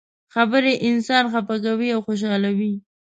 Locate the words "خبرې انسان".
0.33-1.23